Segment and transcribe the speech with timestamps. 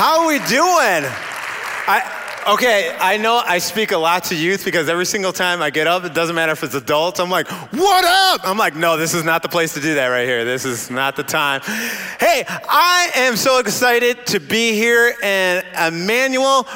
[0.00, 1.04] How are we doing?
[1.86, 5.68] I, okay, I know I speak a lot to youth because every single time I
[5.68, 8.40] get up, it doesn't matter if it's adults, I'm like, what up?
[8.48, 10.42] I'm like, no, this is not the place to do that right here.
[10.46, 11.60] This is not the time.
[12.18, 16.66] Hey, I am so excited to be here, and Emmanuel,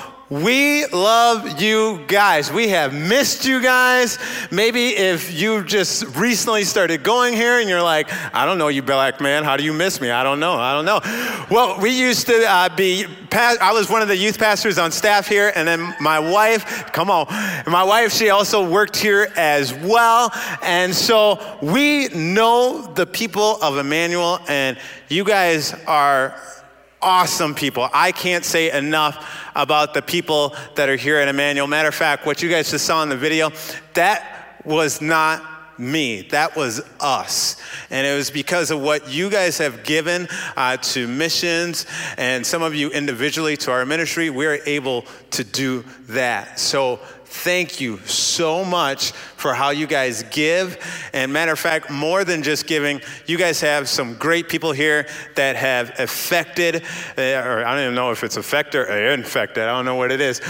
[0.43, 2.51] we love you guys.
[2.51, 4.19] We have missed you guys.
[4.51, 8.83] Maybe if you just recently started going here and you're like, I don't know you,
[8.83, 9.45] black man.
[9.45, 10.11] How do you miss me?
[10.11, 10.55] I don't know.
[10.55, 11.01] I don't know.
[11.53, 15.29] Well, we used to uh, be, I was one of the youth pastors on staff
[15.29, 17.27] here, and then my wife, come on,
[17.69, 20.33] my wife, she also worked here as well.
[20.63, 26.35] And so we know the people of Emmanuel, and you guys are
[27.05, 27.89] awesome people.
[27.93, 31.67] I can't say enough about the people that are here at Emmanuel.
[31.67, 33.53] Matter of fact, what you guys just saw in the video,
[33.93, 35.43] that was not
[35.79, 36.23] me.
[36.31, 37.61] That was us.
[37.91, 41.87] And it was because of what you guys have given uh, to missions
[42.17, 46.59] and some of you individually to our ministry, we're able to do that.
[46.59, 47.01] So
[47.35, 50.79] thank you so much for how you guys give.
[51.13, 55.07] And matter of fact, more than just giving, you guys have some great people here
[55.35, 56.85] that have affected,
[57.19, 60.13] uh, or I don't even know if it's affected or infected, I don't know what
[60.13, 60.41] it is,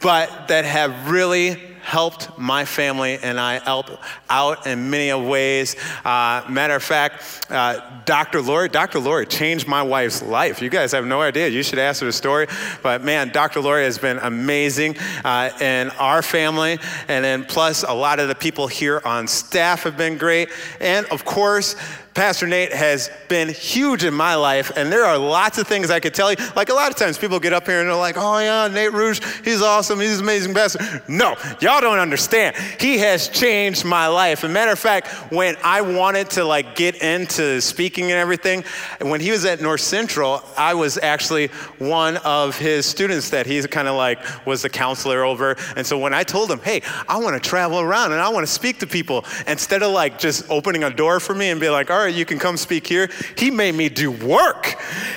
[0.00, 3.90] but that have really helped my family and I help
[4.30, 5.76] out in many ways.
[6.04, 8.40] Uh, matter of fact, uh, Dr.
[8.40, 8.98] Lori, Dr.
[9.00, 10.62] Lori changed my wife's life.
[10.62, 11.48] You guys have no idea.
[11.48, 12.46] You should ask her the story.
[12.82, 13.60] But man, Dr.
[13.60, 16.78] Lori has been amazing uh, in our family.
[17.08, 20.48] And then plus a lot of the people here on staff have been great.
[20.80, 21.76] And of course,
[22.14, 25.98] Pastor Nate has been huge in my life, and there are lots of things I
[25.98, 26.36] could tell you.
[26.54, 28.92] Like a lot of times people get up here and they're like, oh yeah, Nate
[28.92, 31.02] Rouge, he's awesome, he's an amazing pastor.
[31.08, 32.54] No, y'all don't understand.
[32.78, 34.44] He has changed my life.
[34.44, 38.64] As a matter of fact, when I wanted to like get into speaking and everything,
[39.00, 43.66] when he was at North Central, I was actually one of his students that he's
[43.66, 45.56] kind of like was the counselor over.
[45.76, 48.46] And so when I told him, hey, I want to travel around and I want
[48.46, 51.70] to speak to people, instead of like just opening a door for me and be
[51.70, 53.10] like, all right, you can come speak here.
[53.36, 54.74] He made me do work.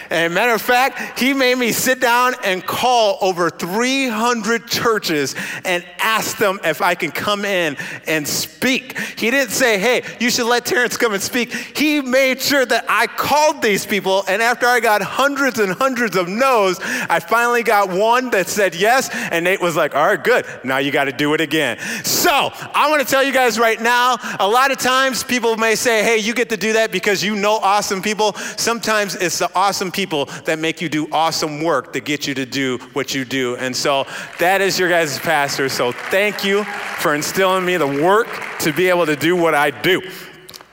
[0.09, 5.85] And matter of fact, he made me sit down and call over 300 churches and
[5.99, 8.97] ask them if I can come in and speak.
[8.99, 11.51] He didn't say, hey, you should let Terrence come and speak.
[11.53, 14.23] He made sure that I called these people.
[14.27, 18.75] And after I got hundreds and hundreds of no's, I finally got one that said
[18.75, 19.09] yes.
[19.31, 20.45] And Nate was like, all right, good.
[20.63, 21.79] Now you got to do it again.
[22.03, 25.75] So I want to tell you guys right now, a lot of times people may
[25.75, 28.33] say, hey, you get to do that because you know awesome people.
[28.57, 32.45] Sometimes it's the awesome people that make you do awesome work that get you to
[32.45, 33.55] do what you do.
[33.57, 34.05] And so
[34.39, 35.67] that is your guys' pastor.
[35.67, 36.63] So thank you
[36.99, 38.27] for instilling me the work
[38.59, 40.01] to be able to do what I do.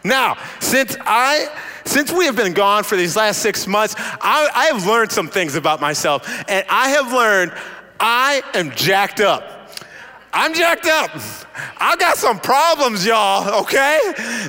[0.05, 1.49] Now, since I
[1.85, 5.29] since we have been gone for these last six months, I, I have learned some
[5.29, 7.53] things about myself, and I have learned
[7.99, 9.62] I am jacked up.
[10.33, 11.11] I'm jacked up.
[11.79, 13.99] I got some problems, y'all, okay?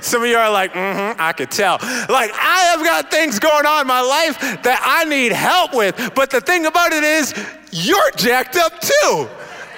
[0.01, 1.73] Some of you are like, mm-hmm, I could tell.
[1.81, 6.11] Like, I have got things going on in my life that I need help with.
[6.16, 7.33] But the thing about it is,
[7.71, 9.27] you're jacked up too.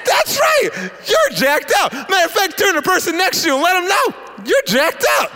[0.06, 0.70] That's right.
[1.08, 1.92] You're jacked up.
[1.92, 4.64] Matter of fact, turn to the person next to you and let them know you're
[4.68, 5.32] jacked up.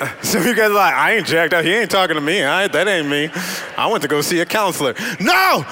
[0.22, 1.64] Some of you guys are like, I ain't jacked up.
[1.64, 2.42] He ain't talking to me.
[2.42, 3.30] I, that ain't me.
[3.76, 4.94] I went to go see a counselor.
[5.20, 5.66] No,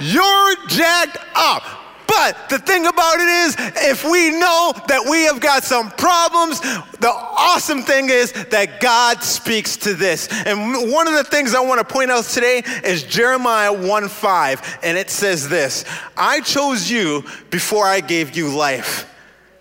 [0.00, 1.79] you're jacked up.
[2.10, 3.56] But the thing about it is,
[3.88, 6.58] if we know that we have got some problems,
[6.98, 10.28] the awesome thing is that God speaks to this.
[10.44, 14.80] And one of the things I want to point out today is Jeremiah 1 5.
[14.82, 15.84] And it says this
[16.16, 19.06] I chose you before I gave you life.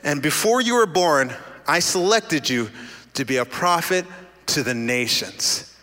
[0.03, 1.31] And before you were born,
[1.67, 2.71] I selected you
[3.13, 4.05] to be a prophet
[4.47, 5.77] to the nations.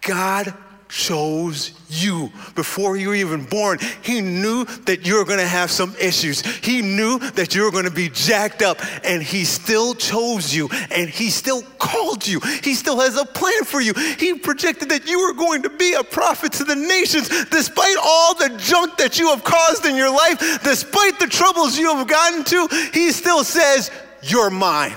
[0.00, 0.54] God
[0.88, 3.78] chose you before you were even born.
[4.02, 6.40] He knew that you were going to have some issues.
[6.40, 10.68] He knew that you were going to be jacked up, and He still chose you,
[10.90, 12.40] and He still called you.
[12.62, 13.92] He still has a plan for you.
[14.18, 18.34] He projected that you were going to be a prophet to the nations, despite all
[18.34, 22.44] the junk that you have caused in your life, despite the troubles you have gotten
[22.44, 22.68] to.
[22.92, 23.90] He still says,
[24.22, 24.96] You're mine.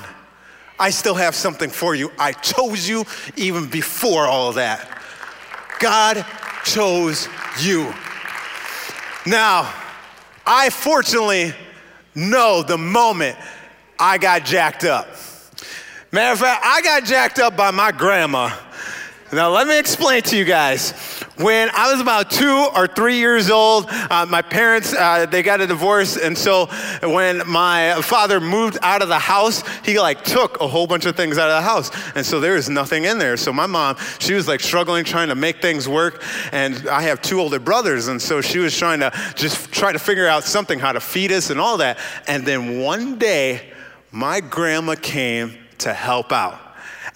[0.78, 2.12] I still have something for you.
[2.20, 3.06] I chose you
[3.38, 4.90] even before all that.
[5.80, 6.26] God
[6.66, 7.30] chose
[7.60, 7.94] you.
[9.26, 9.74] Now,
[10.46, 11.54] I fortunately
[12.14, 13.38] know the moment
[14.00, 15.08] I got jacked up.
[16.12, 18.52] Matter of fact, I got jacked up by my grandma.
[19.32, 21.15] Now, let me explain to you guys.
[21.38, 25.60] When I was about two or three years old, uh, my parents, uh, they got
[25.60, 26.16] a divorce.
[26.16, 26.68] And so
[27.04, 31.18] when my father moved out of the house, he like took a whole bunch of
[31.18, 31.92] things out of the house.
[32.16, 33.36] And so there was nothing in there.
[33.36, 36.24] So my mom, she was like struggling, trying to make things work.
[36.54, 38.08] And I have two older brothers.
[38.08, 41.34] And so she was trying to just try to figure out something, how to feed
[41.34, 42.00] us and all that.
[42.28, 43.74] And then one day,
[44.10, 46.65] my grandma came to help out.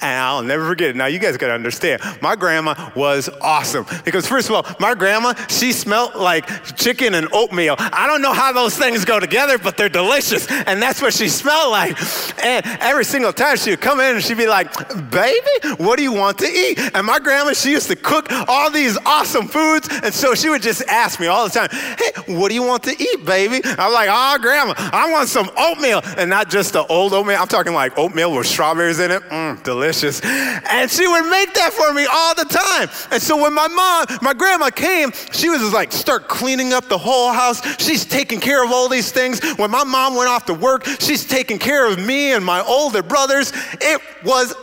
[0.01, 0.95] And I'll never forget it.
[0.95, 3.85] Now, you guys got to understand, my grandma was awesome.
[4.05, 6.47] Because, first of all, my grandma, she smelled like
[6.77, 7.75] chicken and oatmeal.
[7.77, 10.49] I don't know how those things go together, but they're delicious.
[10.49, 11.97] And that's what she smelled like.
[12.43, 14.71] And every single time she would come in and she'd be like,
[15.11, 16.79] Baby, what do you want to eat?
[16.93, 19.89] And my grandma, she used to cook all these awesome foods.
[20.03, 22.83] And so she would just ask me all the time, Hey, what do you want
[22.83, 23.61] to eat, baby?
[23.65, 26.01] I'm like, Oh, grandma, I want some oatmeal.
[26.17, 29.21] And not just the old oatmeal, I'm talking like oatmeal with strawberries in it.
[29.23, 30.21] Mmm, delicious delicious.
[30.23, 32.89] And she would make that for me all the time.
[33.11, 36.85] And so when my mom, my grandma came, she was just like, start cleaning up
[36.85, 37.61] the whole house.
[37.81, 39.41] She's taking care of all these things.
[39.57, 43.01] When my mom went off to work, she's taking care of me and my older
[43.01, 43.51] brothers.
[43.81, 44.53] It was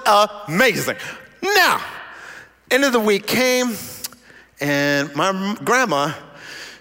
[0.49, 0.96] amazing.
[1.43, 1.82] Now,
[2.70, 3.76] end of the week came,
[4.61, 6.12] and my grandma,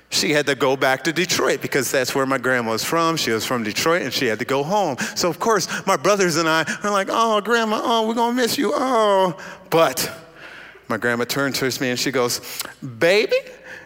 [0.10, 3.18] she had to go back to Detroit because that's where my grandma was from.
[3.18, 4.98] She was from Detroit and she had to go home.
[5.16, 8.42] So, of course, my brothers and I are like, oh, grandma, oh, we're going to
[8.42, 8.72] miss you.
[8.74, 9.38] Oh.
[9.70, 10.12] But
[10.88, 12.62] my grandma turned towards me and she goes,
[13.00, 13.38] baby,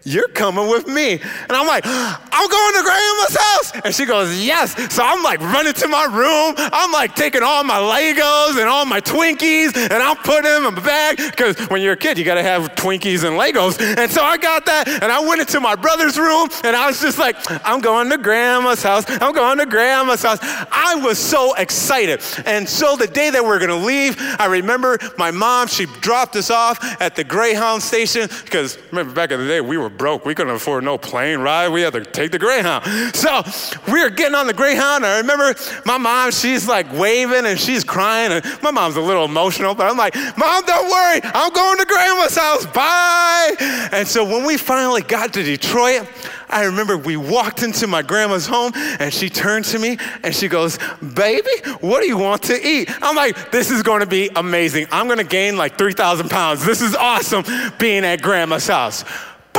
[0.04, 1.13] you're coming with me.
[1.13, 3.72] And I'm like, I'm going to grandma's house.
[3.86, 4.74] And she goes, Yes.
[4.94, 6.56] So I'm like running to my room.
[6.57, 10.75] I'm like taking all my Legos and all my Twinkies and I'm putting them in
[10.75, 11.18] my bag.
[11.18, 13.80] Because when you're a kid, you got to have Twinkies and Legos.
[13.98, 17.02] And so I got that and I went into my brother's room and I was
[17.02, 17.36] just like,
[17.66, 19.06] I'm going to grandma's house.
[19.22, 20.40] I'm going to grandma's house.
[20.42, 22.22] I was so excited.
[22.45, 25.88] And so the day that we we're going to leave, I remember my mom, she
[26.02, 29.88] dropped us off at the Greyhound station because remember back in the day, we were
[29.89, 30.25] broke.
[30.25, 31.69] We couldn't afford no plane ride.
[31.69, 32.86] We had to take the Greyhound.
[33.15, 33.44] So
[33.91, 35.06] we were getting on the Greyhound.
[35.06, 35.56] I remember
[35.86, 38.31] my mom, she's like waving and she's crying.
[38.31, 41.21] And my mom's a little emotional, but I'm like, Mom, don't worry.
[41.24, 42.65] I'm going to grandma's house.
[42.68, 43.56] Bye.
[43.91, 46.07] And so when we finally got to Detroit,
[46.50, 50.47] I remember we walked into my grandma's home and she turned to me and she
[50.47, 50.80] goes,
[51.13, 51.50] Baby,
[51.80, 52.89] what do you want to eat?
[53.01, 54.88] I'm like, This is going to be amazing.
[54.92, 56.65] I'm going to gain like 3,000 pounds.
[56.65, 57.44] This is awesome
[57.77, 59.03] being at grandma's house.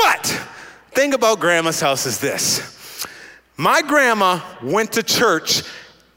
[0.02, 0.26] But
[0.92, 3.06] thing about grandma's house is this.
[3.58, 5.62] My grandma went to church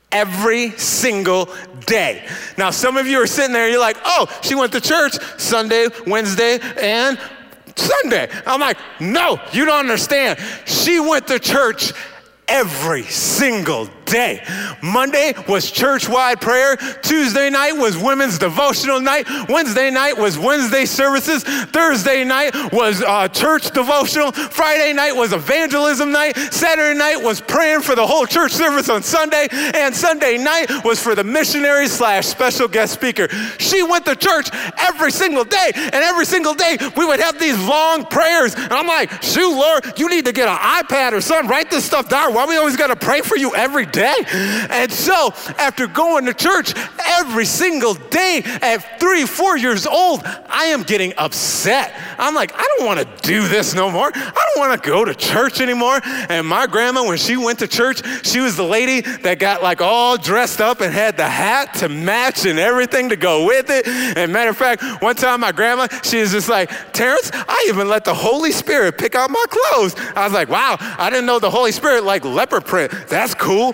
[0.10, 1.50] every single
[1.86, 2.26] day.
[2.58, 5.88] Now, some of you are sitting there, you're like, oh, she went to church Sunday,
[6.08, 7.20] Wednesday, and
[7.76, 8.30] Sunday.
[8.46, 10.40] I'm like, no, you don't understand.
[10.66, 11.92] She went to church
[12.48, 14.44] every single day.
[14.82, 16.78] Monday was church wide prayer.
[17.02, 19.26] Tuesday night was women's devotional night.
[19.50, 21.44] Wednesday night was Wednesday services.
[21.44, 24.32] Thursday night was uh, church devotional.
[24.32, 26.38] Friday night was evangelism night.
[26.38, 29.48] Saturday night was praying for the whole church service on Sunday.
[29.52, 33.28] And Sunday night was for the missionary slash special guest speaker.
[33.58, 35.72] She went to church every single day.
[35.76, 38.54] And every single day we would have these long prayers.
[38.54, 41.50] And I'm like, shoot, Lord, you need to get an iPad or something.
[41.50, 42.36] Write this stuff down.
[42.36, 44.03] Why we always got to pray for you every day?
[44.04, 46.74] And so after going to church
[47.06, 51.94] every single day at three, four years old, I am getting upset.
[52.18, 54.12] I'm like, I don't want to do this no more.
[54.14, 56.00] I don't want to go to church anymore.
[56.04, 59.82] And my grandma, when she went to church, she was the lady that got like
[59.82, 63.88] all dressed up and had the hat to match and everything to go with it.
[63.88, 67.88] And matter of fact, one time my grandma, she was just like, Terrence, I even
[67.88, 69.96] let the Holy Spirit pick out my clothes.
[70.16, 72.92] I was like, wow, I didn't know the Holy Spirit like leopard print.
[73.08, 73.74] That's cool.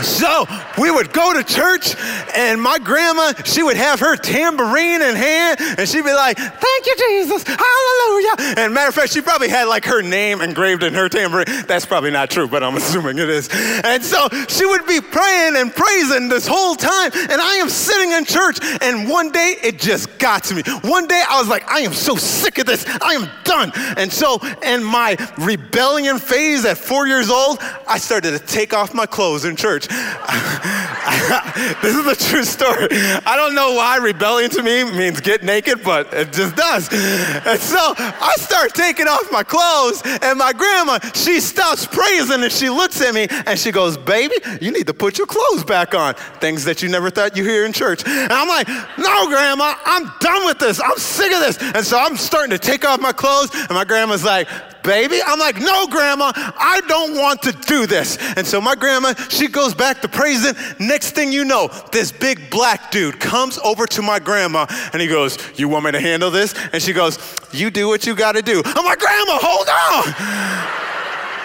[0.00, 0.46] So
[0.78, 1.94] we would go to church,
[2.34, 6.86] and my grandma, she would have her tambourine in hand, and she'd be like, Thank
[6.86, 8.54] you, Jesus, hallelujah.
[8.58, 11.44] And matter of fact, she probably had like her name engraved in her tambourine.
[11.66, 13.48] That's probably not true, but I'm assuming it is.
[13.84, 18.12] And so she would be praying and praising this whole time, and I am sitting
[18.12, 20.62] in church, and one day it just got to me.
[20.82, 23.72] One day I was like, I am so sick of this, I am done.
[23.96, 28.94] And so, in my rebellion phase at four years old, I started to take off
[28.94, 29.88] my clothes in church church.
[31.82, 32.88] this is a true story.
[33.26, 36.88] I don't know why rebellion to me means get naked, but it just does.
[36.92, 42.52] And so I start taking off my clothes, and my grandma, she stops praising and
[42.52, 45.94] she looks at me and she goes, Baby, you need to put your clothes back
[45.94, 46.14] on.
[46.40, 48.06] Things that you never thought you hear in church.
[48.06, 50.80] And I'm like, No, grandma, I'm done with this.
[50.80, 51.58] I'm sick of this.
[51.74, 54.48] And so I'm starting to take off my clothes, and my grandma's like,
[54.82, 55.20] baby.
[55.24, 58.18] I'm like, no, grandma, I don't want to do this.
[58.36, 60.54] And so my grandma, she goes back to praising.
[60.78, 65.08] Next thing you know, this big black dude comes over to my grandma and he
[65.08, 66.54] goes, You want me to handle this?
[66.72, 67.18] And she goes,
[67.52, 68.62] You do what you got to do.
[68.64, 70.91] I'm like, Grandma, hold on.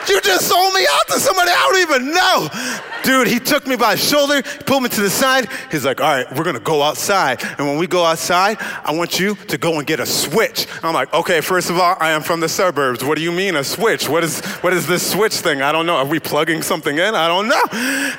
[0.09, 2.49] You just sold me out to somebody I don't even know.
[3.03, 5.47] Dude, he took me by the shoulder, pulled me to the side.
[5.71, 7.41] He's like, all right, we're gonna go outside.
[7.57, 10.67] And when we go outside, I want you to go and get a switch.
[10.83, 13.03] I'm like, okay, first of all, I am from the suburbs.
[13.03, 14.09] What do you mean a switch?
[14.09, 15.61] What is, what is this switch thing?
[15.61, 15.95] I don't know.
[15.95, 17.15] Are we plugging something in?
[17.15, 17.63] I don't know.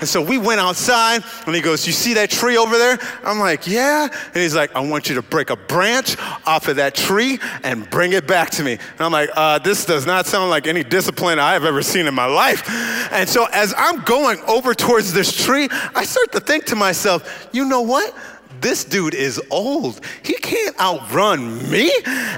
[0.01, 2.99] And so we went outside and he goes, you see that tree over there?
[3.25, 4.09] I'm like, yeah.
[4.27, 6.17] And he's like, I want you to break a branch
[6.47, 8.73] off of that tree and bring it back to me.
[8.73, 12.07] And I'm like, uh, this does not sound like any discipline I have ever seen
[12.07, 12.69] in my life.
[13.13, 17.49] And so as I'm going over towards this tree, I start to think to myself,
[17.53, 18.15] you know what?
[18.61, 20.01] This dude is old.
[20.23, 21.93] He can't outrun me.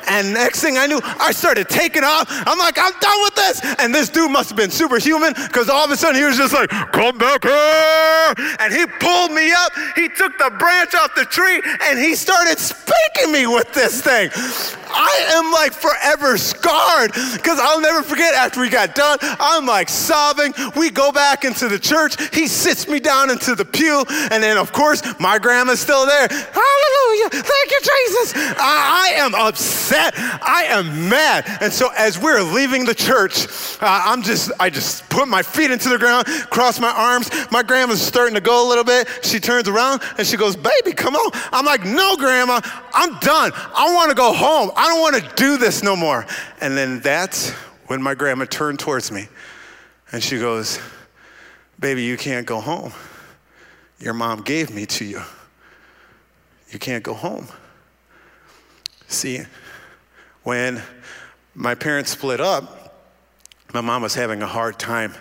[0.09, 2.27] And next thing I knew, I started taking off.
[2.29, 3.61] I'm like, I'm done with this.
[3.79, 6.55] And this dude must have been superhuman because all of a sudden he was just
[6.55, 8.35] like, come back here.
[8.59, 9.73] And he pulled me up.
[9.95, 14.31] He took the branch off the tree and he started spanking me with this thing.
[14.93, 19.89] I am like forever scarred because I'll never forget after we got done, I'm like
[19.89, 20.53] sobbing.
[20.77, 22.17] We go back into the church.
[22.35, 24.05] He sits me down into the pew.
[24.31, 26.29] And then, of course, my grandma's still there.
[26.29, 27.31] Hallelujah.
[27.31, 28.35] Thank you, Jesus.
[28.59, 30.15] I, I am upset.
[30.17, 31.45] I am mad.
[31.61, 33.47] And so as we're leaving the church,
[33.81, 37.31] uh, I'm just, I just put my feet into the ground, cross my arms.
[37.51, 39.09] My grandma's starting to go a little bit.
[39.23, 41.31] She turns around and she goes, baby, come on.
[41.53, 42.61] I'm like, no, grandma,
[42.93, 43.53] I'm done.
[43.55, 44.71] I want to go home.
[44.77, 46.27] I don't want to do this no more.
[46.61, 47.51] And then that's
[47.87, 49.29] when my grandma turned towards me
[50.13, 50.81] and she goes,
[51.79, 52.93] baby, you can't go home.
[53.99, 55.23] Your mom gave me to you
[56.71, 57.49] you can't go home.
[59.09, 59.43] See,
[60.43, 60.83] when
[61.55, 63.03] my parents split up,
[63.75, 65.15] my mom was having a hard time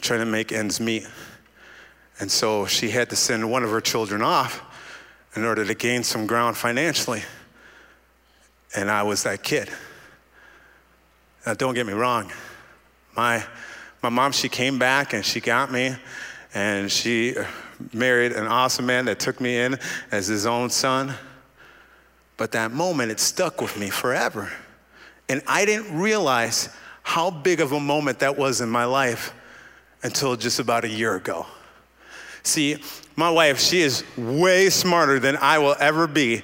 [0.00, 1.06] trying to make ends meet.
[2.20, 4.62] And so she had to send one of her children off
[5.34, 7.22] in order to gain some ground financially.
[8.74, 9.70] And I was that kid.
[11.46, 12.32] Now, don't get me wrong.
[13.16, 13.44] My,
[14.02, 15.94] my mom, she came back and she got me
[16.54, 17.34] and she
[17.92, 19.78] married an awesome man that took me in
[20.10, 21.14] as his own son.
[22.36, 24.52] But that moment, it stuck with me forever.
[25.28, 26.68] And I didn't realize
[27.02, 29.32] how big of a moment that was in my life
[30.02, 31.46] until just about a year ago.
[32.42, 32.82] See,
[33.18, 36.42] my wife, she is way smarter than I will ever be,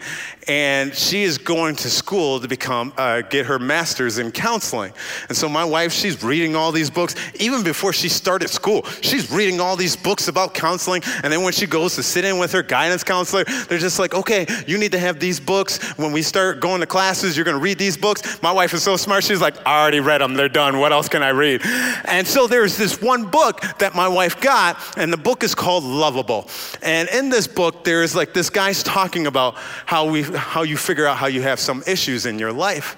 [0.48, 4.94] and she is going to school to become uh, get her master's in counseling.
[5.28, 8.86] And so my wife, she's reading all these books even before she started school.
[9.02, 12.38] She's reading all these books about counseling, and then when she goes to sit in
[12.38, 15.78] with her guidance counselor, they're just like, "Okay, you need to have these books.
[15.98, 18.82] When we start going to classes, you're going to read these books." My wife is
[18.82, 20.32] so smart; she's like, "I already read them.
[20.32, 20.78] They're done.
[20.78, 21.60] What else can I read?"
[22.06, 25.84] And so there's this one book that my wife got, and the book is called
[25.84, 26.48] Lovable.
[26.82, 30.76] And in this book, there is like this guy's talking about how, we, how you
[30.76, 32.96] figure out how you have some issues in your life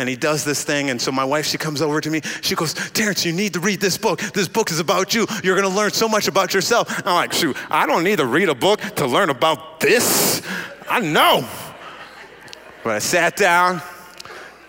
[0.00, 0.88] and he does this thing.
[0.88, 2.22] And so my wife, she comes over to me.
[2.40, 4.20] She goes, Terrence, you need to read this book.
[4.20, 5.26] This book is about you.
[5.44, 7.06] You're going to learn so much about yourself.
[7.06, 10.40] I'm like, shoot, I don't need to read a book to learn about this.
[10.88, 11.46] I know.
[12.82, 13.82] But I sat down,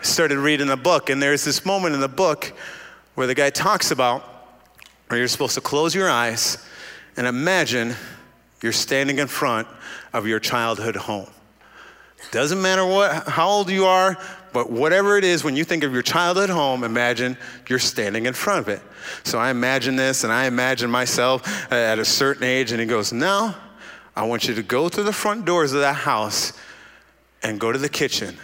[0.02, 2.52] started reading the book, and there's this moment in the book
[3.16, 4.24] where the guy talks about
[5.08, 6.58] where you're supposed to close your eyes
[7.16, 7.96] and imagine
[8.62, 9.68] you're standing in front
[10.14, 11.30] of your childhood home.
[12.32, 14.18] Doesn't matter what, how old you are,
[14.54, 17.38] but whatever it is, when you think of your childhood home, imagine
[17.68, 18.82] you're standing in front of it.
[19.24, 23.12] So I imagine this, and I imagine myself at a certain age, and he goes,
[23.12, 23.56] Now,
[24.16, 26.54] I want you to go to the front doors of that house
[27.42, 28.38] and go to the kitchen,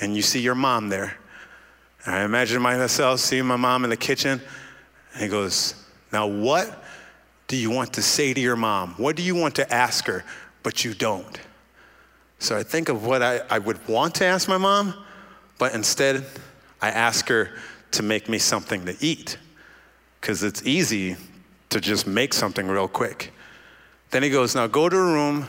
[0.00, 1.16] and you see your mom there.
[2.04, 4.40] And I imagine myself seeing my mom in the kitchen,
[5.14, 5.74] and he goes,
[6.12, 6.84] Now, what
[7.48, 8.94] do you want to say to your mom?
[8.96, 10.24] What do you want to ask her,
[10.62, 11.38] but you don't?
[12.38, 14.94] So I think of what I, I would want to ask my mom,
[15.58, 16.24] but instead
[16.82, 17.50] I ask her
[17.92, 19.38] to make me something to eat
[20.20, 21.16] because it's easy
[21.70, 23.32] to just make something real quick.
[24.10, 25.48] Then he goes, Now go to a room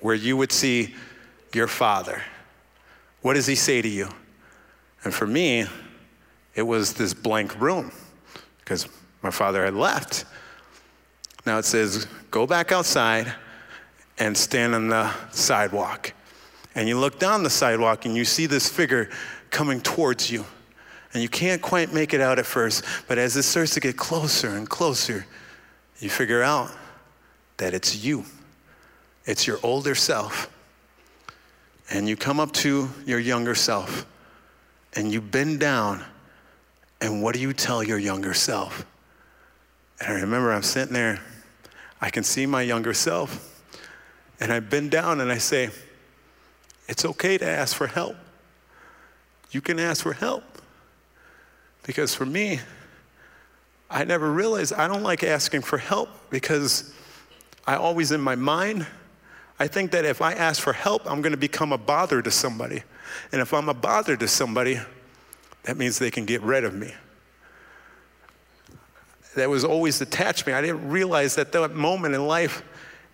[0.00, 0.94] where you would see
[1.54, 2.22] your father.
[3.22, 4.08] What does he say to you?
[5.04, 5.66] And for me,
[6.54, 7.92] it was this blank room
[8.58, 8.88] because
[9.22, 10.24] my father had left.
[11.46, 13.32] Now it says, go back outside
[14.18, 16.12] and stand on the sidewalk.
[16.74, 19.10] And you look down the sidewalk and you see this figure
[19.50, 20.44] coming towards you.
[21.12, 23.96] And you can't quite make it out at first, but as it starts to get
[23.96, 25.26] closer and closer,
[26.00, 26.72] you figure out
[27.58, 28.24] that it's you.
[29.24, 30.50] It's your older self.
[31.90, 34.06] And you come up to your younger self
[34.94, 36.04] and you bend down
[37.04, 38.86] And what do you tell your younger self?
[40.00, 41.20] And I remember I'm sitting there,
[42.00, 43.62] I can see my younger self,
[44.40, 45.70] and I bend down and I say,
[46.88, 48.16] It's okay to ask for help.
[49.50, 50.42] You can ask for help.
[51.84, 52.60] Because for me,
[53.90, 56.92] I never realized I don't like asking for help because
[57.66, 58.86] I always, in my mind,
[59.58, 62.30] I think that if I ask for help, I'm going to become a bother to
[62.30, 62.82] somebody.
[63.30, 64.80] And if I'm a bother to somebody,
[65.62, 66.92] that means they can get rid of me.
[69.36, 70.52] That was always attached to me.
[70.54, 72.62] I didn't realize that that moment in life,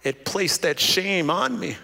[0.02, 1.76] it placed that shame on me.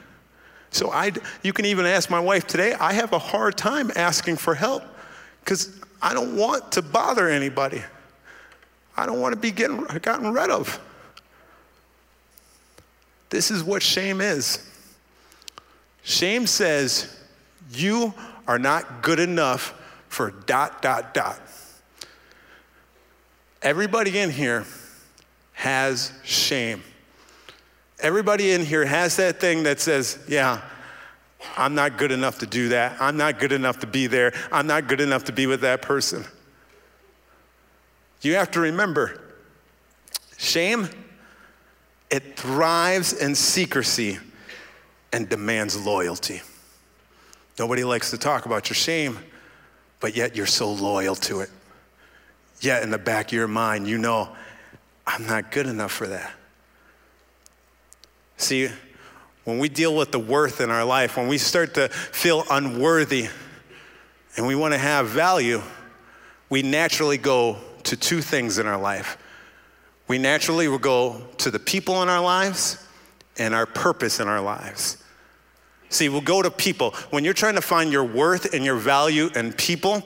[0.71, 1.13] So I,
[1.43, 4.83] you can even ask my wife today, I have a hard time asking for help
[5.41, 7.83] because I don't want to bother anybody.
[8.97, 10.79] I don't want to be getting, gotten rid of.
[13.31, 14.71] This is what shame is.
[16.03, 17.19] Shame says,
[17.73, 18.15] you
[18.47, 19.75] are not good enough
[20.09, 21.41] for dot, dot, dot.
[23.67, 24.65] Everybody in here
[25.55, 26.85] has shame.
[27.99, 30.63] Everybody in here has that thing that says, yeah,
[31.57, 32.97] I'm not good enough to do that.
[33.01, 34.33] I'm not good enough to be there.
[34.53, 36.25] I'm not good enough to be with that person.
[38.23, 39.21] You have to remember
[40.39, 40.89] shame,
[42.09, 44.21] it thrives in secrecy
[45.13, 46.41] and demands loyalty.
[47.59, 49.19] Nobody likes to talk about your shame,
[49.99, 51.51] but yet you're so loyal to it.
[52.67, 54.29] Yet in the back of your mind, you know,
[55.07, 56.33] I'm not good enough for that.
[58.39, 58.69] See,
[59.45, 63.29] when we deal with the worth in our life, when we start to feel unworthy
[64.37, 65.63] and we want to have value,
[66.51, 69.17] we naturally go to two things in our life.
[70.09, 72.85] We naturally will go to the people in our lives
[73.39, 74.97] and our purpose in our lives.
[75.89, 76.97] See, we'll go to people.
[77.11, 80.03] When you're trying to find your worth and your value in people,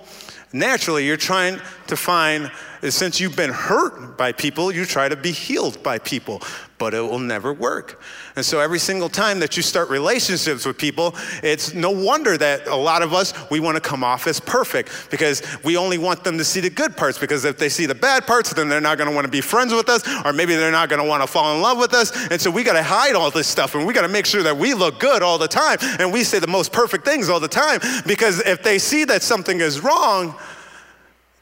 [0.53, 2.51] naturally you're trying to find,
[2.89, 6.43] since you've been hurt by people, you try to be healed by people
[6.81, 8.01] but it will never work.
[8.37, 12.67] And so every single time that you start relationships with people, it's no wonder that
[12.67, 16.25] a lot of us, we want to come off as perfect because we only want
[16.25, 18.81] them to see the good parts because if they see the bad parts, then they're
[18.81, 21.07] not going to want to be friends with us or maybe they're not going to
[21.07, 22.13] want to fall in love with us.
[22.31, 24.43] And so we got to hide all this stuff and we got to make sure
[24.43, 27.41] that we look good all the time and we say the most perfect things all
[27.41, 30.35] the time because if they see that something is wrong,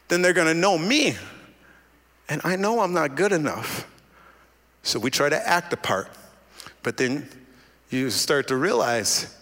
[0.09, 1.15] then they're going to know me.
[2.27, 3.87] And I know I'm not good enough.
[4.83, 6.09] So we try to act a part.
[6.83, 7.29] But then
[7.89, 9.35] you start to realize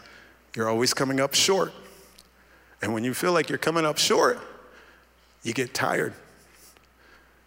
[0.56, 1.73] you're always coming up short.
[2.82, 4.39] And when you feel like you're coming up short,
[5.43, 6.13] you get tired.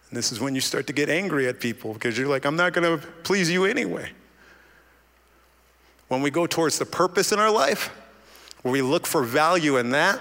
[0.09, 2.57] And this is when you start to get angry at people because you're like, I'm
[2.57, 4.11] not going to please you anyway.
[6.09, 7.91] When we go towards the purpose in our life,
[8.63, 10.21] where we look for value in that,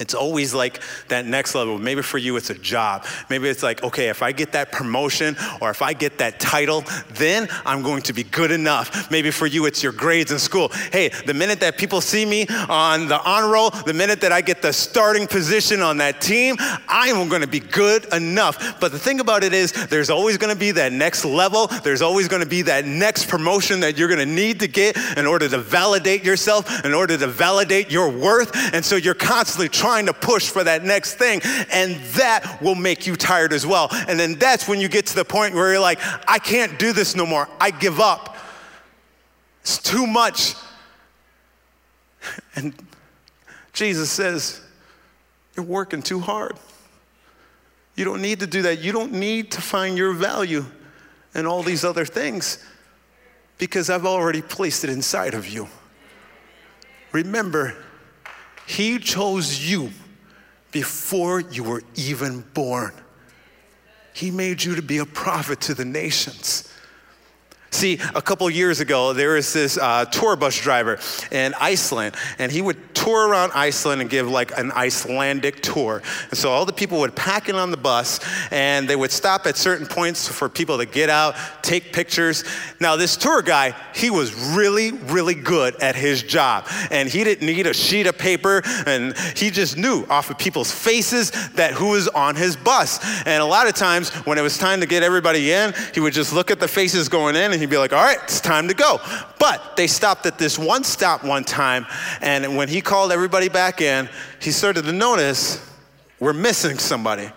[0.00, 1.78] it's always like that next level.
[1.78, 3.06] Maybe for you, it's a job.
[3.28, 6.84] Maybe it's like, okay, if I get that promotion or if I get that title,
[7.10, 9.10] then I'm going to be good enough.
[9.10, 10.68] Maybe for you, it's your grades in school.
[10.92, 14.40] Hey, the minute that people see me on the honor roll, the minute that I
[14.40, 18.80] get the starting position on that team, I am going to be good enough.
[18.80, 21.66] But the thing about it is, there's always going to be that next level.
[21.66, 24.96] There's always going to be that next promotion that you're going to need to get
[25.18, 28.50] in order to validate yourself, in order to validate your worth.
[28.74, 31.40] And so you're constantly trying trying to push for that next thing,
[31.72, 33.88] and that will make you tired as well.
[33.90, 35.98] And then that's when you get to the point where you're like,
[36.28, 37.48] I can't do this no more.
[37.60, 38.36] I give up.
[39.62, 40.54] It's too much.
[42.54, 42.74] And
[43.72, 44.60] Jesus says,
[45.56, 46.56] You're working too hard.
[47.96, 48.80] You don't need to do that.
[48.80, 50.66] You don't need to find your value
[51.34, 52.62] in all these other things
[53.56, 55.66] because I've already placed it inside of you.
[57.12, 57.74] Remember,
[58.70, 59.90] he chose you
[60.70, 62.92] before you were even born.
[64.14, 66.69] He made you to be a prophet to the nations.
[67.72, 70.98] See, a couple years ago, there was this uh, tour bus driver
[71.30, 76.02] in Iceland, and he would tour around Iceland and give like an Icelandic tour.
[76.30, 78.18] And so all the people would pack in on the bus,
[78.50, 82.42] and they would stop at certain points for people to get out, take pictures.
[82.80, 87.46] Now, this tour guy, he was really, really good at his job, and he didn't
[87.46, 91.90] need a sheet of paper, and he just knew off of people's faces that who
[91.90, 92.98] was on his bus.
[93.26, 96.12] And a lot of times, when it was time to get everybody in, he would
[96.12, 98.74] just look at the faces going in he'd be like, all right, it's time to
[98.74, 99.00] go.
[99.38, 101.86] But they stopped at this one stop one time,
[102.20, 104.08] and when he called everybody back in,
[104.40, 105.66] he started to notice
[106.18, 107.30] we're missing somebody.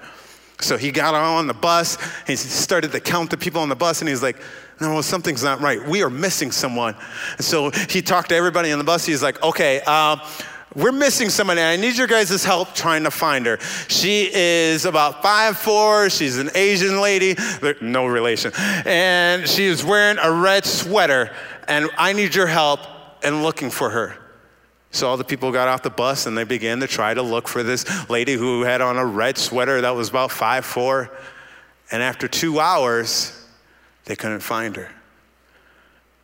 [0.60, 4.02] So he got on the bus, he started to count the people on the bus,
[4.02, 4.38] and he's like,
[4.80, 5.84] no, something's not right.
[5.86, 6.96] We are missing someone.
[7.38, 9.06] And so he talked to everybody on the bus.
[9.06, 10.18] He's like, okay, uh,
[10.76, 11.62] we're missing somebody.
[11.62, 13.60] I need your guys' help trying to find her.
[13.88, 16.10] She is about five four.
[16.10, 17.36] She's an Asian lady,
[17.82, 18.52] no relation.
[18.58, 21.32] And she is wearing a red sweater.
[21.68, 22.80] And I need your help
[23.24, 24.18] in looking for her.
[24.92, 27.48] So all the people got off the bus and they began to try to look
[27.48, 31.12] for this lady who had on a red sweater that was about five four.
[31.92, 33.48] And after two hours,
[34.06, 34.90] they couldn't find her.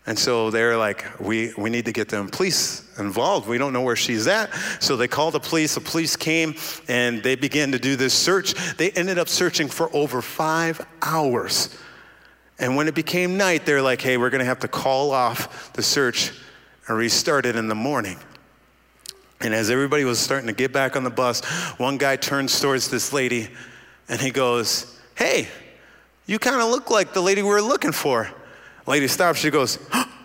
[0.05, 3.47] And so they're like, we, we need to get the police involved.
[3.47, 4.51] We don't know where she's at.
[4.79, 5.75] So they called the police.
[5.75, 6.55] The police came
[6.87, 8.53] and they began to do this search.
[8.75, 11.77] They ended up searching for over five hours.
[12.57, 15.73] And when it became night, they're like, hey, we're going to have to call off
[15.73, 16.31] the search
[16.87, 18.17] and restart it in the morning.
[19.41, 21.45] And as everybody was starting to get back on the bus,
[21.77, 23.49] one guy turns towards this lady
[24.09, 25.47] and he goes, hey,
[26.25, 28.29] you kind of look like the lady we were looking for.
[28.89, 29.37] Lady stops.
[29.37, 29.77] She goes,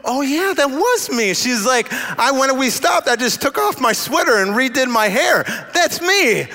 [0.07, 1.35] Oh, yeah, that was me.
[1.35, 5.09] She's like, I, when we stopped, I just took off my sweater and redid my
[5.09, 5.44] hair.
[5.74, 6.46] That's me.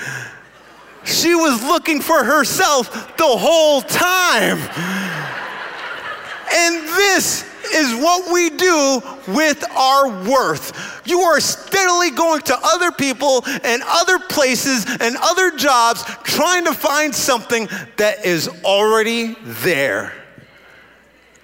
[1.04, 4.58] She was looking for herself the whole time.
[6.52, 11.00] And this is what we do with our worth.
[11.06, 16.74] You are steadily going to other people and other places and other jobs trying to
[16.74, 17.68] find something
[17.98, 20.19] that is already there.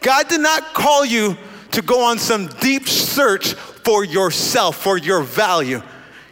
[0.06, 1.36] God did not call you
[1.72, 5.82] to go on some deep search for yourself, for your value.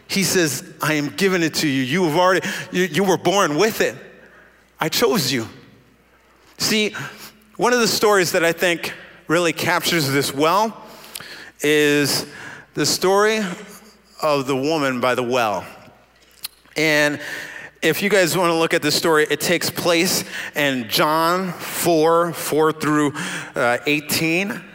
[0.07, 1.83] He says, I am giving it to you.
[1.83, 3.97] You have already, you, you were born with it.
[4.79, 5.49] I chose you.
[6.57, 6.95] See,
[7.57, 8.93] one of the stories that I think
[9.27, 10.81] really captures this well
[11.59, 12.25] is
[12.75, 13.41] the story
[14.21, 15.65] of the woman by the well.
[16.77, 17.19] And
[17.85, 20.23] if you guys want to look at the story, it takes place
[20.55, 23.13] in John 4 4 through
[23.55, 24.74] uh, 18.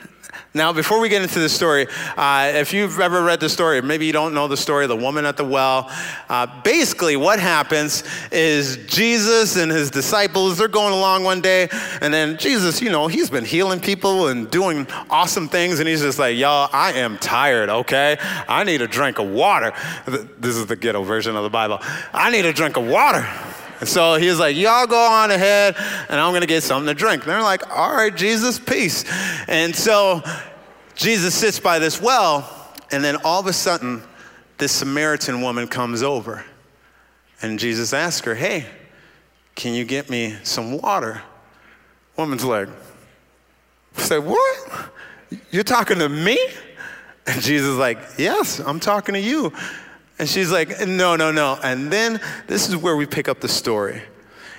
[0.52, 1.86] Now, before we get into the story,
[2.16, 4.96] uh, if you've ever read the story, maybe you don't know the story of the
[4.96, 5.88] woman at the well.
[6.28, 11.68] Uh, basically, what happens is Jesus and his disciples, they're going along one day,
[12.00, 16.00] and then Jesus, you know, he's been healing people and doing awesome things, and he's
[16.00, 18.16] just like, y'all, I am tired, okay?
[18.48, 19.72] I need a drink of water.
[20.06, 21.78] This is the ghetto version of the Bible.
[22.12, 23.24] I need a drink of water.
[23.80, 25.74] And so he's like, Y'all go on ahead,
[26.08, 27.22] and I'm gonna get something to drink.
[27.22, 29.04] And they're like, All right, Jesus, peace.
[29.48, 30.22] And so
[30.94, 32.48] Jesus sits by this well,
[32.92, 34.02] and then all of a sudden,
[34.58, 36.44] this Samaritan woman comes over.
[37.42, 38.66] And Jesus asks her, Hey,
[39.54, 41.22] can you get me some water?
[42.16, 42.68] Woman's like,
[43.96, 44.90] Say, what?
[45.50, 46.38] You're talking to me?
[47.26, 49.52] And Jesus is like, Yes, I'm talking to you.
[50.20, 51.58] And she's like, No, no, no.
[51.62, 54.02] And then this is where we pick up the story.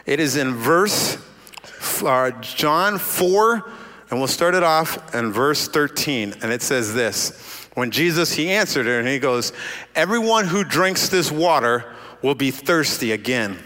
[0.07, 1.19] It is in verse
[2.01, 3.71] uh, John 4,
[4.09, 6.33] and we'll start it off in verse 13.
[6.41, 9.53] And it says this When Jesus, he answered her, and he goes,
[9.93, 11.93] Everyone who drinks this water
[12.23, 13.59] will be thirsty again.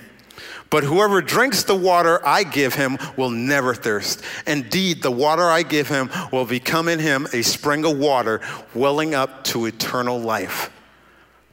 [0.69, 4.21] But whoever drinks the water I give him will never thirst.
[4.45, 8.41] Indeed, the water I give him will become in him a spring of water
[8.73, 10.71] welling up to eternal life.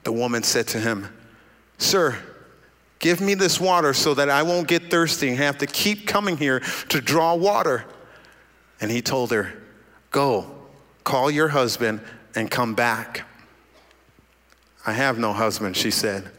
[0.05, 1.09] The woman said to him,
[1.79, 2.19] Sir,
[2.99, 6.37] give me this water so that I won't get thirsty and have to keep coming
[6.37, 7.85] here to draw water.
[8.81, 9.53] And he told her,
[10.11, 10.51] Go,
[11.05, 12.01] call your husband
[12.35, 13.23] and come back.
[14.87, 16.31] I have no husband, she said.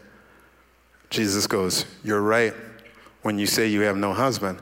[1.09, 2.53] Jesus goes, You're right
[3.21, 4.59] when you say you have no husband.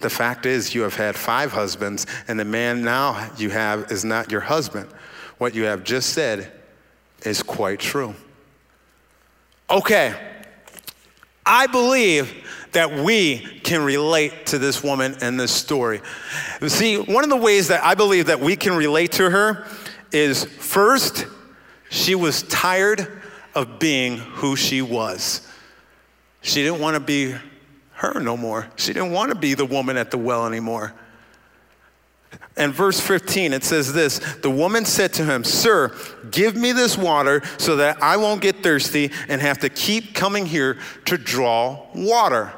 [0.00, 4.04] The fact is, you have had five husbands, and the man now you have is
[4.04, 4.88] not your husband.
[5.38, 6.50] What you have just said
[7.24, 8.14] is quite true.
[9.70, 10.12] Okay,
[11.46, 16.00] I believe that we can relate to this woman and this story.
[16.66, 19.66] See, one of the ways that I believe that we can relate to her
[20.10, 21.26] is first,
[21.88, 23.22] she was tired
[23.54, 25.46] of being who she was.
[26.42, 27.36] She didn't want to be
[27.92, 28.68] her no more.
[28.74, 30.94] She didn't want to be the woman at the well anymore.
[32.56, 35.96] And verse 15, it says this The woman said to him, Sir,
[36.30, 40.46] give me this water so that I won't get thirsty and have to keep coming
[40.46, 42.52] here to draw water.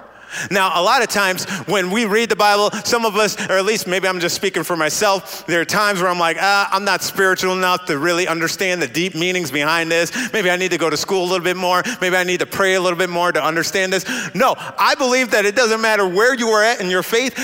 [0.50, 3.64] Now, a lot of times when we read the Bible, some of us, or at
[3.64, 6.84] least maybe I'm just speaking for myself, there are times where I'm like, ah, I'm
[6.84, 10.12] not spiritual enough to really understand the deep meanings behind this.
[10.32, 11.82] Maybe I need to go to school a little bit more.
[12.00, 14.04] Maybe I need to pray a little bit more to understand this.
[14.34, 17.34] No, I believe that it doesn't matter where you are at in your faith,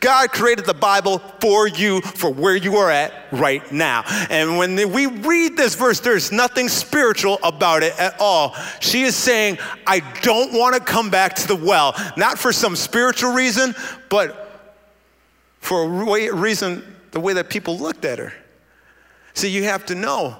[0.00, 4.04] God created the Bible for you for where you are at right now.
[4.30, 8.54] And when we read this verse, there's nothing spiritual about it at all.
[8.80, 12.76] She is saying, I don't want to come back to the well, not for some
[12.76, 13.74] spiritual reason,
[14.08, 14.70] but
[15.60, 18.32] for a reason, the way that people looked at her.
[19.34, 20.36] See, you have to know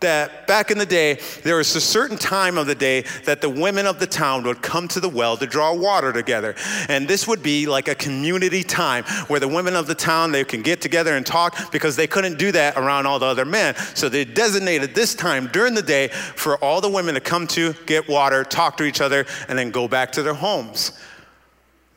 [0.00, 3.50] that back in the day, there was a certain time of the day that the
[3.50, 6.54] women of the town would come to the well to draw water together.
[6.88, 10.44] And this would be like a community time where the women of the town, they
[10.44, 13.74] can get together and talk because they couldn't do that around all the other men.
[13.94, 17.74] So they designated this time during the day for all the women to come to
[17.84, 20.92] get water, talk to each other, and then go back to their homes.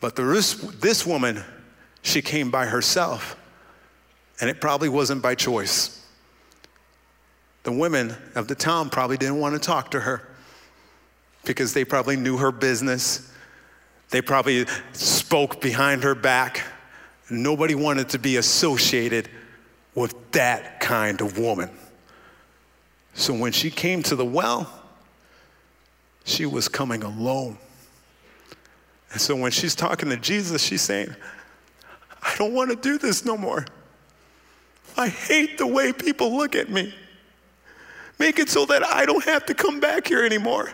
[0.03, 1.41] But this, this woman,
[2.01, 3.37] she came by herself.
[4.41, 6.03] And it probably wasn't by choice
[7.63, 10.21] the women of the town probably didn't want to talk to her
[11.45, 13.31] because they probably knew her business.
[14.09, 16.61] They probably spoke behind her back.
[17.29, 19.29] Nobody wanted to be associated
[19.95, 21.69] with that kind of woman.
[23.13, 24.69] So when she came to the well,
[26.25, 27.57] she was coming alone.
[29.13, 31.15] And so when she's talking to Jesus, she's saying,
[32.21, 33.65] I don't want to do this no more.
[34.97, 36.93] I hate the way people look at me.
[38.19, 40.71] Make it so that I don't have to come back here anymore.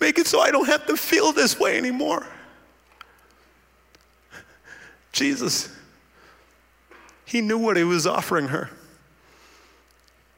[0.00, 2.26] Make it so I don't have to feel this way anymore.
[5.12, 5.68] Jesus,
[7.24, 8.70] he knew what he was offering her.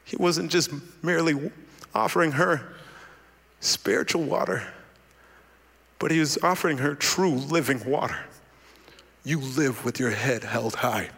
[0.04, 0.70] He wasn't just
[1.02, 1.50] merely
[1.94, 2.74] offering her
[3.60, 4.66] spiritual water,
[5.98, 8.18] but he was offering her true living water.
[9.24, 11.10] You live with your head held high.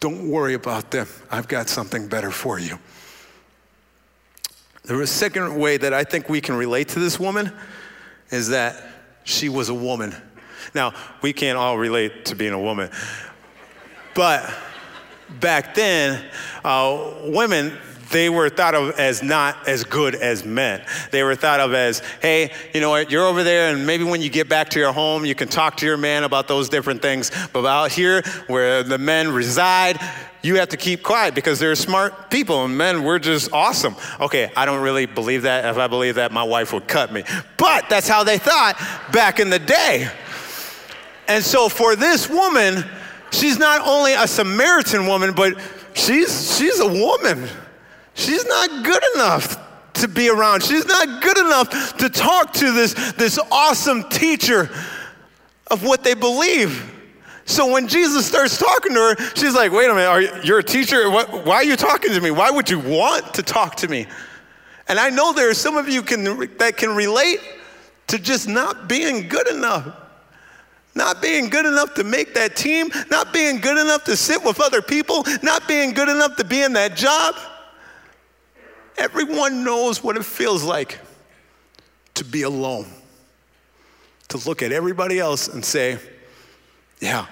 [0.00, 1.06] Don't worry about them.
[1.30, 2.78] I've got something better for you.
[4.84, 7.52] The second way that I think we can relate to this woman
[8.30, 8.88] is that
[9.24, 10.14] she was a woman.
[10.74, 12.90] Now, we can't all relate to being a woman,
[14.14, 14.52] but
[15.40, 16.24] back then,
[16.64, 17.76] uh, women,
[18.10, 20.84] they were thought of as not as good as men.
[21.10, 24.22] They were thought of as, hey, you know what, you're over there, and maybe when
[24.22, 27.02] you get back to your home, you can talk to your man about those different
[27.02, 27.30] things.
[27.52, 29.98] But out here, where the men reside,
[30.42, 33.96] you have to keep quiet because they're smart people and men, we're just awesome.
[34.20, 35.64] Okay, I don't really believe that.
[35.64, 37.24] If I believe that, my wife would cut me.
[37.56, 38.80] But that's how they thought
[39.12, 40.08] back in the day.
[41.28, 42.84] And so for this woman,
[43.32, 45.58] she's not only a Samaritan woman, but
[45.94, 47.48] she's, she's a woman.
[48.16, 49.62] She's not good enough
[49.94, 50.62] to be around.
[50.62, 54.70] She's not good enough to talk to this, this awesome teacher
[55.68, 56.92] of what they believe.
[57.44, 60.58] So when Jesus starts talking to her, she's like, wait a minute, are you, you're
[60.58, 61.10] a teacher?
[61.10, 62.30] What, why are you talking to me?
[62.30, 64.06] Why would you want to talk to me?
[64.88, 66.24] And I know there are some of you can,
[66.56, 67.40] that can relate
[68.08, 69.94] to just not being good enough.
[70.94, 74.58] Not being good enough to make that team, not being good enough to sit with
[74.60, 77.34] other people, not being good enough to be in that job.
[78.98, 80.98] Everyone knows what it feels like
[82.14, 82.86] to be alone,
[84.28, 85.98] to look at everybody else and say,
[87.00, 87.26] yeah,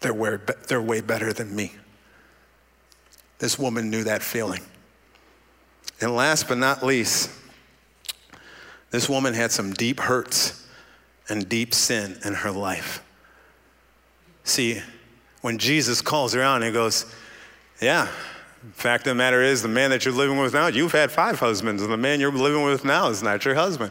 [0.00, 1.72] they're way, they're way better than me.
[3.38, 4.62] This woman knew that feeling.
[6.00, 7.30] And last but not least,
[8.90, 10.66] this woman had some deep hurts
[11.28, 13.02] and deep sin in her life.
[14.44, 14.80] See,
[15.40, 17.06] when Jesus calls her out and he goes,
[17.80, 18.08] Yeah,
[18.72, 21.38] fact of the matter is, the man that you're living with now, you've had five
[21.38, 23.90] husbands, and the man you're living with now is not your husband.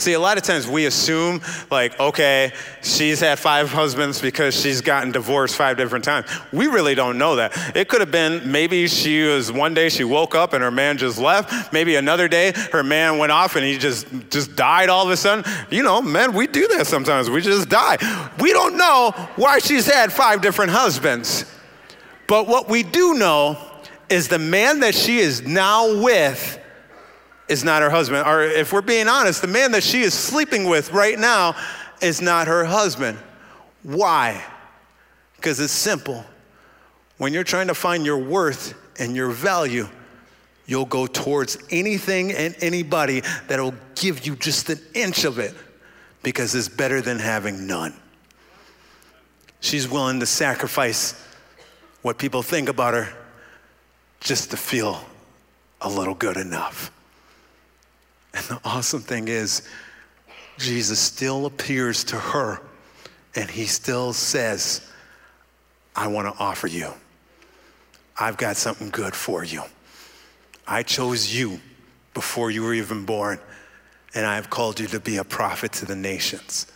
[0.00, 4.80] See, a lot of times we assume, like, okay, she's had five husbands because she's
[4.80, 6.26] gotten divorced five different times.
[6.52, 7.76] We really don't know that.
[7.76, 10.96] It could have been maybe she was one day she woke up and her man
[10.96, 11.70] just left.
[11.74, 15.18] Maybe another day her man went off and he just just died all of a
[15.18, 15.44] sudden.
[15.68, 17.28] You know, men, we do that sometimes.
[17.28, 17.98] We just die.
[18.40, 21.44] We don't know why she's had five different husbands.
[22.26, 23.69] But what we do know
[24.10, 26.58] is the man that she is now with
[27.48, 28.26] is not her husband.
[28.26, 31.56] Or if we're being honest, the man that she is sleeping with right now
[32.02, 33.18] is not her husband.
[33.82, 34.44] Why?
[35.36, 36.24] Because it's simple.
[37.18, 39.88] When you're trying to find your worth and your value,
[40.66, 45.54] you'll go towards anything and anybody that'll give you just an inch of it
[46.22, 47.94] because it's better than having none.
[49.60, 51.26] She's willing to sacrifice
[52.02, 53.19] what people think about her
[54.20, 55.00] just to feel
[55.80, 56.92] a little good enough.
[58.34, 59.62] And the awesome thing is,
[60.58, 62.60] Jesus still appears to her
[63.34, 64.86] and he still says,
[65.96, 66.92] I want to offer you.
[68.18, 69.62] I've got something good for you.
[70.66, 71.60] I chose you
[72.14, 73.40] before you were even born,
[74.14, 76.66] and I have called you to be a prophet to the nations.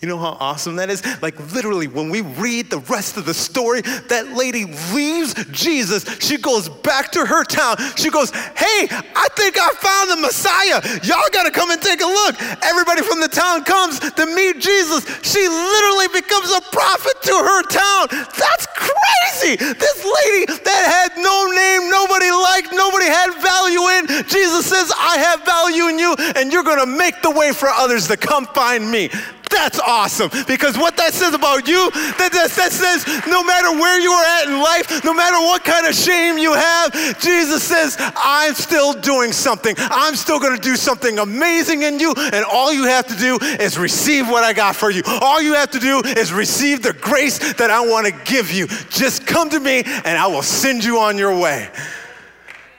[0.00, 1.04] You know how awesome that is?
[1.20, 4.64] Like, literally, when we read the rest of the story, that lady
[4.96, 6.08] leaves Jesus.
[6.24, 7.76] She goes back to her town.
[7.96, 10.80] She goes, Hey, I think I found the Messiah.
[11.04, 12.40] Y'all got to come and take a look.
[12.64, 15.04] Everybody from the town comes to meet Jesus.
[15.20, 18.08] She literally becomes a prophet to her town.
[18.40, 19.60] That's crazy.
[19.60, 25.18] This lady that had no name, nobody liked, nobody had value in, Jesus says, I
[25.18, 28.90] have value in you, and you're gonna make the way for others to come find
[28.90, 29.10] me.
[29.50, 34.00] That's awesome because what that says about you, that, that, that says no matter where
[34.00, 37.96] you are at in life, no matter what kind of shame you have, Jesus says,
[38.16, 39.74] I'm still doing something.
[39.78, 43.38] I'm still going to do something amazing in you, and all you have to do
[43.60, 45.02] is receive what I got for you.
[45.20, 48.66] All you have to do is receive the grace that I want to give you.
[48.88, 51.68] Just come to me, and I will send you on your way.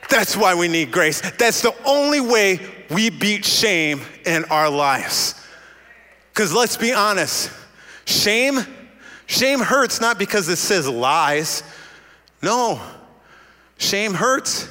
[0.09, 1.21] That's why we need grace.
[1.37, 5.40] That's the only way we beat shame in our lives.
[6.33, 7.51] Because let's be honest,
[8.05, 8.59] shame,
[9.25, 11.63] shame hurts not because it says lies.
[12.41, 12.81] No,
[13.77, 14.69] shame hurts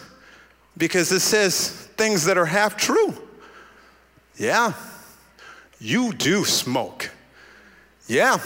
[0.77, 3.15] because it says things that are half true.
[4.37, 4.73] Yeah,
[5.79, 7.11] you do smoke.
[8.09, 8.39] Yeah,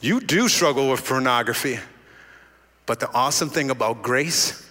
[0.00, 1.78] you do struggle with pornography.
[2.86, 4.66] But the awesome thing about grace,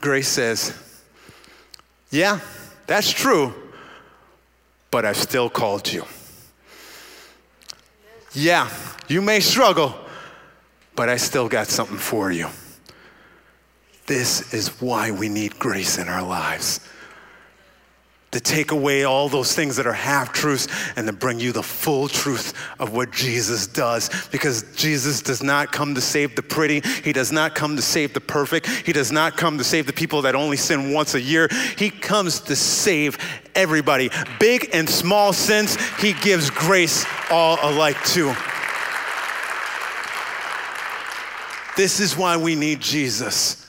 [0.00, 0.74] grace says,
[2.10, 2.40] yeah,
[2.86, 3.54] that's true,
[4.90, 6.04] but I've still called you.
[8.36, 8.68] Yeah,
[9.08, 9.94] you may struggle,
[10.94, 12.48] but I still got something for you.
[14.06, 16.80] This is why we need grace in our lives.
[18.32, 21.62] To take away all those things that are half truths and to bring you the
[21.62, 24.10] full truth of what Jesus does.
[24.28, 28.12] Because Jesus does not come to save the pretty, He does not come to save
[28.12, 31.20] the perfect, He does not come to save the people that only sin once a
[31.20, 31.48] year.
[31.78, 33.16] He comes to save
[33.54, 34.10] everybody.
[34.38, 38.34] Big and small sins, He gives grace all alike to.
[41.76, 43.65] This is why we need Jesus.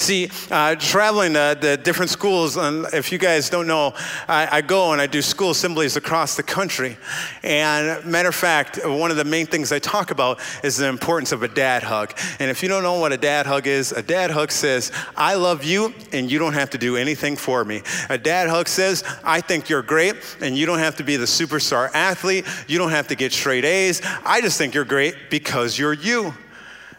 [0.00, 3.94] See, uh, traveling the different schools, and if you guys don't know,
[4.28, 6.96] I, I, go and I do school assemblies across the country.
[7.42, 11.32] And matter of fact, one of the main things I talk about is the importance
[11.32, 12.16] of a dad hug.
[12.38, 15.34] And if you don't know what a dad hug is, a dad hug says, I
[15.34, 17.82] love you and you don't have to do anything for me.
[18.08, 21.26] A dad hug says, I think you're great and you don't have to be the
[21.26, 22.46] superstar athlete.
[22.68, 24.00] You don't have to get straight A's.
[24.24, 26.32] I just think you're great because you're you.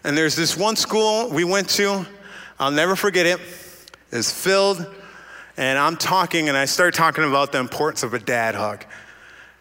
[0.04, 2.06] And there's this one school we went to
[2.60, 3.40] I'll never forget it.
[4.12, 4.86] It's filled,
[5.56, 8.84] and I'm talking, and I start talking about the importance of a dad hug.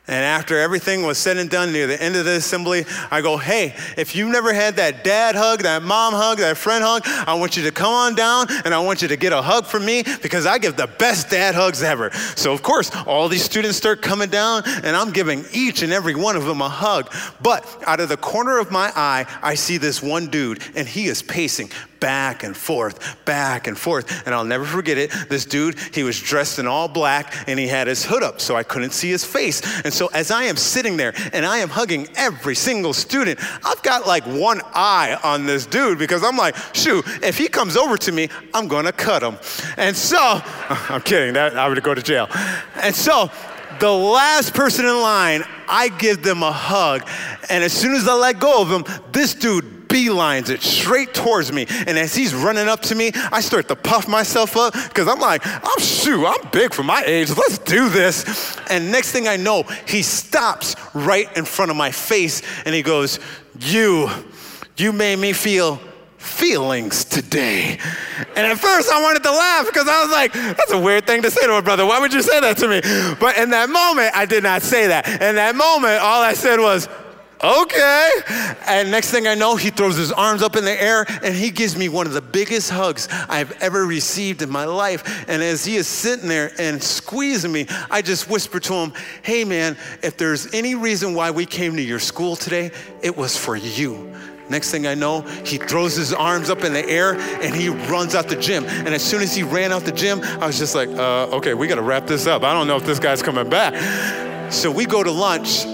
[0.09, 3.37] And after everything was said and done near the end of the assembly, I go,
[3.37, 7.35] hey, if you've never had that dad hug, that mom hug, that friend hug, I
[7.35, 9.85] want you to come on down and I want you to get a hug from
[9.85, 12.11] me because I give the best dad hugs ever.
[12.37, 16.15] So, of course, all these students start coming down and I'm giving each and every
[16.15, 17.13] one of them a hug.
[17.43, 21.09] But out of the corner of my eye, I see this one dude and he
[21.09, 24.27] is pacing back and forth, back and forth.
[24.27, 25.11] And I'll never forget it.
[25.29, 28.57] This dude, he was dressed in all black and he had his hood up so
[28.57, 29.63] I couldn't see his face.
[29.85, 33.83] And so as I am sitting there and I am hugging every single student, I've
[33.83, 37.97] got like one eye on this dude because I'm like, shoot, if he comes over
[37.99, 39.39] to me, I'm gonna cut him.
[39.77, 40.19] And so,
[40.69, 42.29] I'm kidding, that I would go to jail.
[42.77, 43.31] And so,
[43.81, 47.09] the last person in line, I give them a hug.
[47.49, 51.53] And as soon as I let go of him, this dude beelines it straight towards
[51.53, 51.66] me.
[51.87, 55.20] And as he's running up to me, I start to puff myself up because I'm
[55.20, 57.31] like, I'm shoot, I'm big for my age.
[57.31, 58.57] Let's do this.
[58.70, 62.83] And next thing I know, he stops right in front of my face and he
[62.83, 63.18] goes,
[63.61, 64.09] You,
[64.77, 65.81] you made me feel
[66.18, 67.79] feelings today.
[68.37, 71.22] And at first I wanted to laugh because I was like, that's a weird thing
[71.22, 71.87] to say to a brother.
[71.87, 72.81] Why would you say that to me?
[73.18, 75.09] But in that moment, I did not say that.
[75.09, 76.88] In that moment, all I said was,
[77.42, 78.11] okay.
[78.66, 81.51] And next thing I know, he throws his arms up in the air and he
[81.51, 85.24] gives me one of the biggest hugs I've ever received in my life.
[85.29, 89.44] And as he is sitting there and squeezing me, I just whisper to him, hey
[89.44, 92.70] man, if there's any reason why we came to your school today,
[93.03, 94.14] it was for you.
[94.48, 98.14] Next thing I know, he throws his arms up in the air and he runs
[98.14, 98.64] out the gym.
[98.64, 101.55] And as soon as he ran out the gym, I was just like, uh, okay,
[101.55, 102.42] we gotta wrap this up.
[102.42, 104.53] I don't know if this guy's coming back.
[104.53, 105.66] So we go to lunch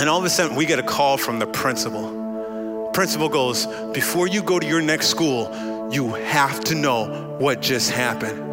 [0.00, 2.90] and all of a sudden, we get a call from the principal.
[2.92, 5.50] Principal goes, Before you go to your next school,
[5.92, 8.47] you have to know what just happened.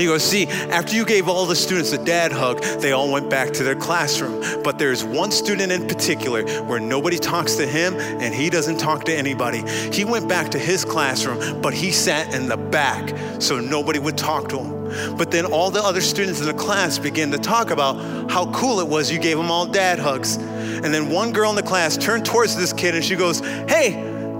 [0.00, 3.28] He goes, See, after you gave all the students a dad hug, they all went
[3.28, 4.62] back to their classroom.
[4.62, 9.04] But there's one student in particular where nobody talks to him and he doesn't talk
[9.04, 9.62] to anybody.
[9.92, 14.16] He went back to his classroom, but he sat in the back so nobody would
[14.16, 15.16] talk to him.
[15.18, 18.80] But then all the other students in the class began to talk about how cool
[18.80, 20.36] it was you gave them all dad hugs.
[20.36, 23.92] And then one girl in the class turned towards this kid and she goes, Hey,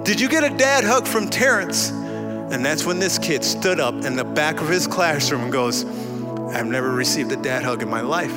[0.04, 1.92] did you get a dad hug from Terrence?
[2.50, 5.84] And that's when this kid stood up in the back of his classroom and goes,
[5.84, 8.36] I've never received a dad hug in my life.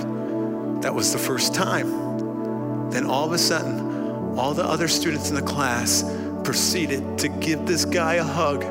[0.82, 2.90] That was the first time.
[2.92, 6.04] Then all of a sudden, all the other students in the class
[6.44, 8.62] proceeded to give this guy a hug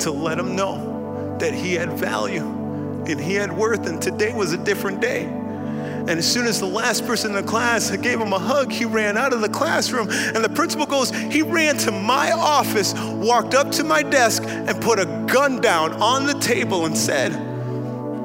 [0.00, 2.46] to let him know that he had value
[3.06, 5.26] and he had worth, and today was a different day.
[6.08, 8.86] And as soon as the last person in the class gave him a hug, he
[8.86, 10.08] ran out of the classroom.
[10.10, 14.80] And the principal goes, he ran to my office, walked up to my desk, and
[14.80, 17.32] put a gun down on the table and said,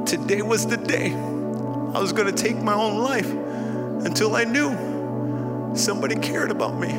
[0.07, 3.29] Today was the day I was going to take my own life
[4.05, 6.93] until I knew somebody cared about me.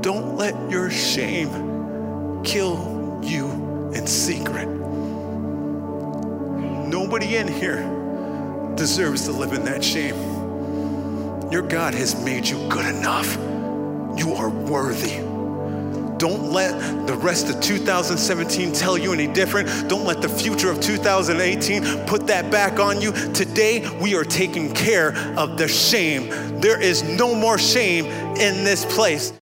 [0.00, 4.79] Don't let your shame kill you in secret.
[6.90, 7.82] Nobody in here
[8.74, 10.16] deserves to live in that shame.
[11.52, 13.36] Your God has made you good enough.
[14.18, 15.18] You are worthy.
[16.18, 19.88] Don't let the rest of 2017 tell you any different.
[19.88, 23.12] Don't let the future of 2018 put that back on you.
[23.34, 26.28] Today, we are taking care of the shame.
[26.60, 29.32] There is no more shame in this place.